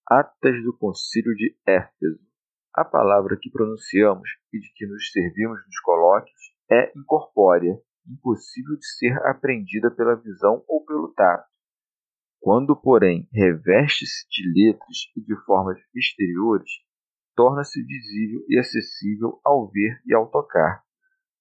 Atas 0.05 0.61
do 0.65 0.77
Concílio 0.77 1.33
de 1.37 1.57
Éfeso. 1.65 2.27
A 2.75 2.85
palavra 2.85 3.39
que 3.41 3.53
pronunciamos 3.53 4.31
e 4.53 4.59
de 4.59 4.73
que 4.75 4.85
nos 4.85 5.13
servimos 5.13 5.65
nos 5.65 5.79
colóquios 5.79 6.55
é 6.69 6.91
incorpórea, 6.99 7.81
impossível 8.05 8.77
de 8.77 8.87
ser 8.99 9.17
apreendida 9.29 9.93
pela 9.93 10.17
visão 10.17 10.65
ou 10.67 10.85
pelo 10.85 11.13
tato. 11.15 11.50
Quando, 12.41 12.75
porém, 12.75 13.29
reveste-se 13.33 14.27
de 14.31 14.49
letras 14.49 14.97
e 15.15 15.21
de 15.21 15.37
formas 15.45 15.79
exteriores, 15.95 16.71
torna-se 17.37 17.83
visível 17.85 18.45
e 18.49 18.59
acessível 18.59 19.39
ao 19.45 19.71
ver 19.71 20.01
e 20.07 20.15
ao 20.15 20.31
tocar. 20.31 20.83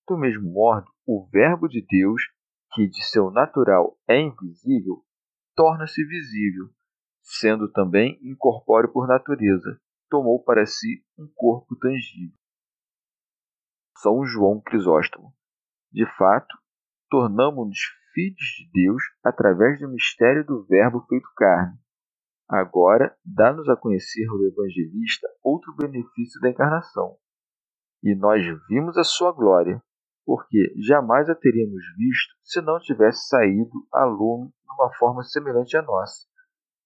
Do 0.08 0.18
mesmo 0.18 0.52
modo, 0.52 0.92
o 1.06 1.26
Verbo 1.32 1.70
de 1.70 1.86
Deus, 1.90 2.22
que 2.74 2.88
de 2.88 3.04
seu 3.06 3.32
natural 3.32 3.98
é 4.08 4.20
invisível, 4.20 5.04
torna-se 5.56 6.04
visível, 6.06 6.70
sendo 7.22 7.72
também 7.72 8.20
incorpóreo 8.22 8.92
por 8.92 9.08
natureza, 9.08 9.80
tomou 10.10 10.44
para 10.44 10.66
si 10.66 11.04
um 11.18 11.32
corpo 11.34 11.76
tangível. 11.78 12.38
São 13.98 14.26
João 14.26 14.62
Crisóstomo. 14.62 15.34
De 15.92 16.06
fato, 16.18 16.58
tornamo-nos 17.10 17.80
filhos 18.14 18.46
de 18.58 18.70
Deus 18.72 19.04
através 19.24 19.80
do 19.80 19.90
mistério 19.90 20.46
do 20.46 20.66
Verbo 20.66 21.06
feito 21.08 21.28
carne. 21.36 21.78
Agora, 22.50 23.16
dá-nos 23.24 23.70
a 23.70 23.76
conhecer 23.76 24.28
o 24.30 24.48
evangelista 24.48 25.28
outro 25.44 25.76
benefício 25.76 26.42
da 26.42 26.50
encarnação. 26.50 27.16
E 28.02 28.16
nós 28.16 28.44
vimos 28.68 28.98
a 28.98 29.04
sua 29.04 29.32
glória, 29.32 29.82
porque 30.26 30.74
jamais 30.78 31.30
a 31.30 31.36
teríamos 31.36 31.84
visto 31.98 32.34
se 32.44 32.62
não 32.62 32.80
tivesse 32.80 33.28
saído 33.28 33.72
a 33.94 34.06
lume 34.06 34.52
numa 34.68 34.92
forma 34.96 35.24
semelhante 35.24 35.78
à 35.78 35.82
nossa. 35.82 36.26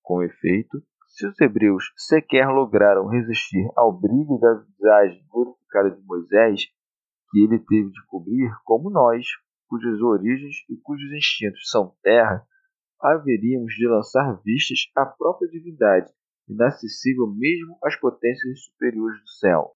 Com 0.01 0.21
efeito, 0.21 0.83
se 1.07 1.27
os 1.27 1.39
hebreus 1.39 1.93
sequer 1.95 2.47
lograram 2.47 3.07
resistir 3.07 3.69
ao 3.77 3.93
brilho 3.93 4.37
da 4.39 4.55
visagem 4.55 5.23
glorificada 5.29 5.91
de 5.91 6.01
Moisés, 6.05 6.63
que 7.29 7.43
ele 7.43 7.59
teve 7.59 7.89
de 7.89 8.05
cobrir, 8.07 8.51
como 8.65 8.89
nós, 8.89 9.25
cujas 9.73 9.99
origens 10.01 10.57
e 10.69 10.77
cujos 10.77 11.11
instintos 11.13 11.67
são 11.71 11.97
terra, 12.03 12.45
haveríamos 13.01 13.73
de 13.73 13.87
lançar 13.87 14.39
vistas 14.45 14.77
à 14.95 15.03
própria 15.03 15.49
divindade, 15.49 16.13
inacessível 16.47 17.25
mesmo 17.25 17.75
às 17.83 17.95
potências 17.99 18.65
superiores 18.65 19.19
do 19.19 19.29
céu. 19.29 19.75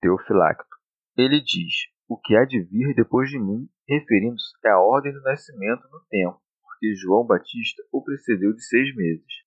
Teofilacto. 0.00 0.74
Ele 1.18 1.38
diz: 1.42 1.90
O 2.08 2.16
que 2.16 2.34
há 2.34 2.46
de 2.46 2.62
vir 2.62 2.94
depois 2.94 3.28
de 3.28 3.38
mim, 3.38 3.68
referindo-se 3.86 4.66
à 4.66 4.80
ordem 4.80 5.12
do 5.12 5.20
nascimento 5.20 5.86
no 5.90 6.00
tempo, 6.08 6.40
porque 6.62 6.94
João 6.94 7.26
Batista 7.26 7.82
o 7.92 8.02
precedeu 8.02 8.54
de 8.54 8.64
seis 8.64 8.96
meses. 8.96 9.44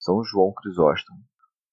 São 0.00 0.24
João 0.24 0.52
Crisóstomo. 0.52 1.20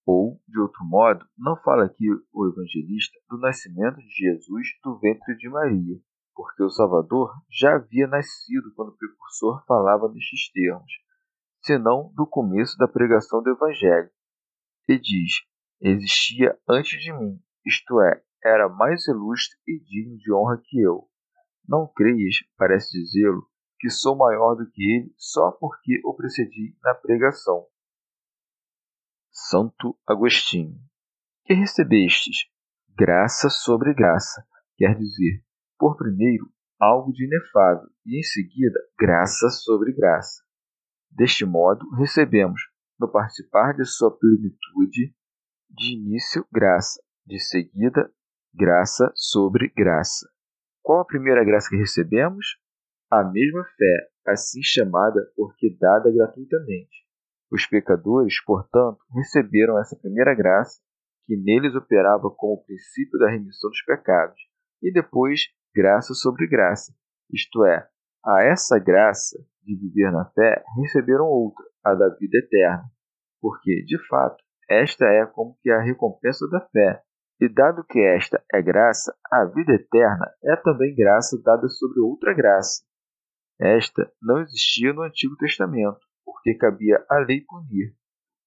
Ou, 0.05 0.39
de 0.47 0.59
outro 0.59 0.85
modo, 0.85 1.25
não 1.37 1.57
fala 1.57 1.85
aqui 1.85 2.05
o 2.31 2.47
evangelista 2.47 3.17
do 3.29 3.39
nascimento 3.39 3.97
de 3.97 4.09
Jesus 4.09 4.67
do 4.83 4.99
ventre 4.99 5.35
de 5.35 5.49
Maria, 5.49 5.99
porque 6.35 6.61
o 6.61 6.69
Salvador 6.69 7.33
já 7.49 7.75
havia 7.75 8.07
nascido 8.07 8.71
quando 8.75 8.89
o 8.89 8.97
precursor 8.97 9.65
falava 9.65 10.07
nestes 10.09 10.51
termos, 10.51 10.91
senão 11.63 12.11
do 12.13 12.27
começo 12.27 12.77
da 12.77 12.87
pregação 12.87 13.41
do 13.41 13.49
Evangelho. 13.49 14.09
E 14.87 14.99
diz: 14.99 15.41
Existia 15.81 16.55
antes 16.69 17.01
de 17.01 17.11
mim, 17.11 17.39
isto 17.65 17.99
é, 18.01 18.21
era 18.43 18.69
mais 18.69 19.07
ilustre 19.07 19.57
e 19.67 19.79
digno 19.79 20.17
de 20.17 20.31
honra 20.31 20.61
que 20.63 20.79
eu. 20.79 21.09
Não 21.67 21.87
creias, 21.87 22.35
parece 22.57 22.91
dizê-lo, 22.91 23.47
que 23.79 23.89
sou 23.89 24.15
maior 24.15 24.55
do 24.55 24.69
que 24.69 24.83
ele 24.83 25.13
só 25.17 25.51
porque 25.53 25.99
o 26.05 26.13
precedi 26.13 26.77
na 26.83 26.93
pregação. 26.93 27.65
Santo 29.47 29.95
Agostinho. 30.07 30.75
Que 31.45 31.53
recebestes? 31.53 32.47
Graça 32.97 33.47
sobre 33.47 33.93
graça, 33.93 34.43
quer 34.75 34.97
dizer, 34.97 35.43
por 35.77 35.95
primeiro, 35.95 36.49
algo 36.79 37.11
de 37.11 37.25
inefável, 37.25 37.87
e 38.03 38.17
em 38.17 38.23
seguida, 38.23 38.79
graça 38.99 39.49
sobre 39.51 39.93
graça. 39.93 40.41
Deste 41.11 41.45
modo, 41.45 41.87
recebemos, 41.95 42.59
no 42.99 43.07
participar 43.11 43.75
de 43.75 43.85
sua 43.85 44.09
plenitude, 44.17 45.13
de 45.69 45.93
início, 45.93 46.43
graça, 46.51 46.99
de 47.23 47.39
seguida, 47.39 48.11
graça 48.51 49.11
sobre 49.13 49.69
graça. 49.69 50.27
Qual 50.81 51.01
a 51.01 51.05
primeira 51.05 51.43
graça 51.43 51.69
que 51.69 51.77
recebemos? 51.77 52.57
A 53.11 53.23
mesma 53.23 53.63
fé, 53.77 54.09
assim 54.25 54.63
chamada 54.63 55.21
porque 55.35 55.77
dada 55.79 56.11
gratuitamente. 56.11 57.04
Os 57.51 57.65
pecadores, 57.65 58.43
portanto, 58.43 58.99
receberam 59.13 59.79
essa 59.79 59.95
primeira 59.95 60.33
graça, 60.33 60.79
que 61.25 61.35
neles 61.35 61.75
operava 61.75 62.29
como 62.29 62.53
o 62.53 62.63
princípio 62.63 63.17
da 63.19 63.29
remissão 63.29 63.69
dos 63.69 63.81
pecados, 63.83 64.39
e 64.81 64.91
depois 64.91 65.47
graça 65.75 66.13
sobre 66.13 66.47
graça, 66.47 66.93
isto 67.31 67.65
é, 67.65 67.87
a 68.23 68.43
essa 68.43 68.79
graça 68.79 69.37
de 69.63 69.75
viver 69.75 70.11
na 70.11 70.25
fé 70.31 70.63
receberam 70.77 71.25
outra, 71.25 71.65
a 71.83 71.93
da 71.93 72.09
vida 72.09 72.37
eterna, 72.37 72.83
porque, 73.41 73.83
de 73.83 73.97
fato, 74.07 74.43
esta 74.69 75.05
é 75.05 75.25
como 75.25 75.57
que 75.61 75.69
a 75.69 75.81
recompensa 75.81 76.47
da 76.49 76.61
fé. 76.69 77.01
E 77.39 77.49
dado 77.49 77.83
que 77.83 77.99
esta 77.99 78.41
é 78.51 78.61
graça, 78.61 79.13
a 79.29 79.43
vida 79.45 79.73
eterna 79.73 80.31
é 80.43 80.55
também 80.55 80.95
graça 80.95 81.39
dada 81.43 81.67
sobre 81.67 81.99
outra 81.99 82.33
graça. 82.33 82.83
Esta 83.59 84.09
não 84.21 84.39
existia 84.41 84.93
no 84.93 85.03
Antigo 85.03 85.35
Testamento, 85.37 85.99
porque 86.45 86.53
cabia 86.53 87.03
à 87.09 87.17
lei 87.17 87.41
punir, 87.41 87.95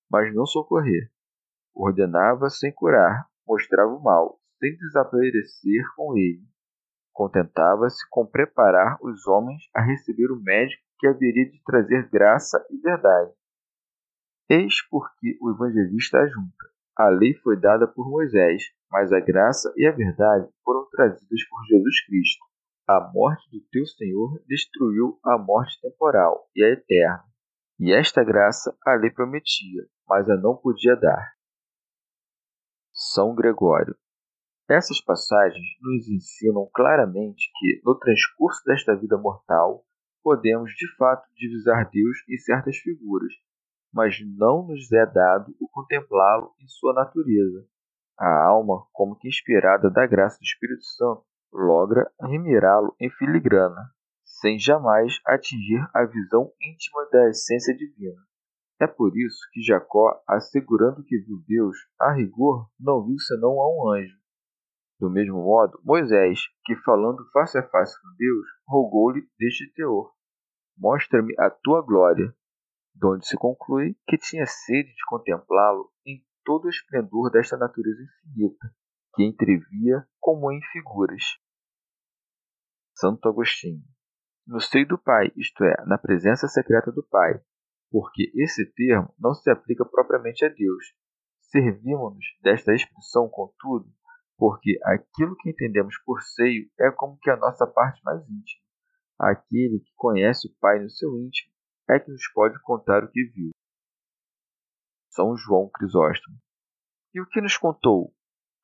mas 0.09 0.33
não 0.33 0.47
socorrer. 0.47 1.11
Ordenava 1.75 2.49
sem 2.49 2.73
curar, 2.73 3.27
mostrava 3.45 3.91
o 3.91 4.01
mal, 4.01 4.39
sem 4.61 4.77
desaparecer 4.77 5.83
com 5.97 6.17
ele. 6.17 6.47
Contentava-se 7.13 8.09
com 8.09 8.25
preparar 8.25 8.99
os 9.03 9.27
homens 9.27 9.65
a 9.75 9.83
receber 9.83 10.31
o 10.31 10.41
médico 10.41 10.81
que 11.01 11.09
haveria 11.09 11.51
de 11.51 11.61
trazer 11.65 12.09
graça 12.09 12.65
e 12.71 12.79
verdade. 12.79 13.33
Eis 14.49 14.81
porque 14.89 15.37
o 15.41 15.51
evangelista 15.51 16.19
ajunta. 16.19 16.71
A 16.97 17.09
lei 17.09 17.35
foi 17.43 17.61
dada 17.61 17.89
por 17.89 18.09
Moisés, 18.09 18.63
mas 18.91 19.13
a 19.13 19.19
graça 19.19 19.73
e 19.77 19.87
a 19.87 19.93
verdade 19.93 20.49
foram 20.65 20.89
trazidas 20.91 21.49
por 21.49 21.65
Jesus 21.67 22.07
Cristo. 22.07 22.45
A 22.89 23.11
morte 23.13 23.51
do 23.51 23.61
teu 23.71 23.85
Senhor 23.87 24.41
destruiu 24.47 25.19
a 25.25 25.37
morte 25.37 25.81
temporal 25.81 26.49
e 26.55 26.65
a 26.65 26.69
eterna. 26.71 27.28
E 27.81 27.93
esta 27.93 28.25
graça 28.25 28.77
a 28.85 28.95
lei 28.95 29.11
prometia, 29.11 29.87
mas 30.09 30.29
a 30.29 30.37
não 30.37 30.57
podia 30.57 30.97
dar. 30.97 31.33
São 32.93 33.35
Gregório. 33.35 33.97
Essas 34.69 35.01
passagens 35.01 35.64
nos 35.81 36.09
ensinam 36.09 36.69
claramente 36.75 37.49
que, 37.59 37.81
no 37.85 37.97
transcurso 37.97 38.62
desta 38.64 38.97
vida 38.97 39.17
mortal, 39.17 39.85
podemos 40.23 40.73
de 40.73 40.95
fato 40.97 41.27
divisar 41.35 41.88
Deus 41.88 42.19
em 42.29 42.37
certas 42.38 42.77
figuras, 42.79 43.33
mas 43.93 44.17
não 44.37 44.67
nos 44.67 44.91
é 44.93 45.07
dado 45.07 45.55
o 45.61 45.69
contemplá-lo 45.69 46.53
em 46.61 46.67
sua 46.67 46.93
natureza. 46.93 47.64
A 48.19 48.45
alma, 48.45 48.85
como 48.93 49.17
que 49.17 49.29
inspirada 49.29 49.88
da 49.88 50.05
graça 50.05 50.38
do 50.38 50.45
Espírito 50.45 50.85
Santo, 50.85 51.25
logra 51.53 52.11
remirá-lo 52.21 52.95
em 53.01 53.09
filigrana, 53.09 53.95
sem 54.40 54.59
jamais 54.59 55.20
atingir 55.27 55.81
a 55.94 56.05
visão 56.05 56.53
íntima 56.61 57.09
da 57.11 57.29
essência 57.29 57.77
divina. 57.77 58.20
É 58.81 58.87
por 58.87 59.16
isso 59.16 59.38
que 59.53 59.61
Jacó, 59.61 60.22
assegurando 60.29 61.03
que 61.03 61.18
viu 61.18 61.42
Deus, 61.46 61.77
a 62.01 62.12
rigor 62.12 62.70
não 62.79 63.05
viu 63.05 63.18
senão 63.18 63.61
a 63.61 63.68
um 63.68 63.92
anjo. 63.92 64.16
Do 65.01 65.11
mesmo 65.11 65.42
modo, 65.42 65.81
Moisés, 65.85 66.40
que 66.64 66.77
falando 66.77 67.29
face 67.33 67.59
a 67.59 67.68
face 67.68 68.01
com 68.01 68.09
Deus, 68.16 68.46
rogou-lhe 68.66 69.29
deste 69.38 69.72
teor: 69.72 70.12
Mostra-me 70.77 71.35
a 71.38 71.51
tua 71.51 71.83
glória 71.83 72.35
donde 72.94 73.27
se 73.27 73.37
conclui 73.37 73.96
que 74.07 74.18
tinha 74.18 74.44
sede 74.46 74.88
de 74.88 75.05
contemplá-lo 75.07 75.90
em 76.05 76.24
todo 76.44 76.64
o 76.64 76.70
esplendor 76.70 77.31
desta 77.31 77.57
natureza 77.57 78.03
infinita, 78.03 78.74
que 79.14 79.24
entrevia 79.24 80.07
como 80.20 80.51
em 80.51 80.61
figuras. 80.72 81.22
Santo 82.94 83.29
Agostinho. 83.29 83.85
No 84.49 84.63
seio 84.63 84.89
do 84.89 84.97
Pai, 84.97 85.31
isto 85.37 85.63
é, 85.63 85.85
na 85.85 85.99
presença 85.99 86.49
secreta 86.49 86.91
do 86.91 87.03
Pai, 87.03 87.39
porque 87.91 88.33
esse 88.35 88.65
termo 88.73 89.15
não 89.19 89.35
se 89.35 89.51
aplica 89.51 89.85
propriamente 89.85 90.43
a 90.43 90.49
Deus. 90.49 90.87
Servimos-nos 91.51 92.25
desta 92.43 92.75
expressão, 92.75 93.29
contudo, 93.29 93.93
porque 94.39 94.79
aquilo 94.85 95.37
que 95.37 95.51
entendemos 95.51 95.99
por 96.03 96.23
seio 96.23 96.67
é 96.81 96.91
como 96.91 97.19
que 97.19 97.29
a 97.29 97.37
nossa 97.37 97.67
parte 97.67 98.03
mais 98.03 98.23
íntima. 98.23 98.63
Aquele 99.19 99.81
que 99.81 99.93
conhece 99.95 100.49
o 100.49 100.55
Pai 100.59 100.79
no 100.79 100.89
seu 100.89 101.11
íntimo 101.19 101.53
é 101.87 102.01
que 102.01 102.11
nos 102.11 102.27
pode 102.33 102.59
contar 102.63 103.05
o 103.05 103.11
que 103.11 103.25
viu. 103.25 103.51
São 105.11 105.37
João 105.37 105.69
Crisóstomo. 105.69 106.39
E 107.13 107.21
o 107.21 107.27
que 107.27 107.43
nos 107.43 107.59
contou? 107.59 108.15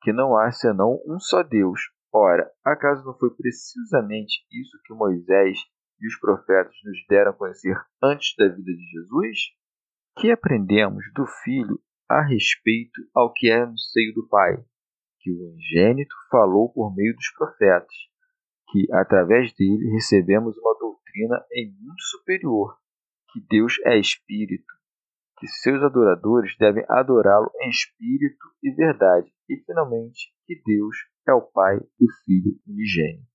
Que 0.01 0.11
não 0.11 0.35
há 0.35 0.51
senão 0.51 0.99
um 1.05 1.19
só 1.19 1.43
Deus. 1.43 1.79
Ora, 2.11 2.51
acaso 2.63 3.05
não 3.05 3.15
foi 3.19 3.29
precisamente 3.35 4.47
isso 4.49 4.79
que 4.83 4.93
Moisés 4.93 5.59
e 5.99 6.07
os 6.07 6.19
profetas 6.19 6.75
nos 6.83 6.97
deram 7.07 7.31
a 7.31 7.33
conhecer 7.33 7.75
antes 8.03 8.35
da 8.37 8.47
vida 8.47 8.71
de 8.73 8.91
Jesus? 8.91 9.39
Que 10.17 10.31
aprendemos 10.31 11.03
do 11.13 11.25
Filho 11.43 11.79
a 12.09 12.21
respeito 12.21 13.01
ao 13.13 13.33
que 13.33 13.49
é 13.49 13.65
no 13.65 13.77
seio 13.77 14.13
do 14.13 14.27
Pai? 14.27 14.57
Que 15.19 15.31
o 15.31 15.51
Unigênito 15.51 16.15
falou 16.29 16.71
por 16.71 16.95
meio 16.95 17.15
dos 17.15 17.29
profetas, 17.31 17.95
que 18.71 18.87
através 18.93 19.53
dele 19.53 19.91
recebemos 19.91 20.57
uma 20.57 20.77
doutrina 20.79 21.43
em 21.53 21.71
muito 21.79 22.03
superior 22.03 22.77
que 23.35 23.41
Deus 23.49 23.75
é 23.85 23.99
espírito, 23.99 24.73
que 25.37 25.47
seus 25.47 25.83
adoradores 25.83 26.55
devem 26.57 26.85
adorá-lo 26.87 27.51
em 27.59 27.69
espírito 27.69 28.45
e 28.63 28.71
verdade, 28.71 29.29
e 29.49 29.57
finalmente 29.65 30.31
que 30.45 30.61
Deus 30.65 30.95
é 31.27 31.33
o 31.33 31.41
Pai 31.41 31.77
do 31.77 32.07
Filho 32.23 32.57
unigênito. 32.65 33.34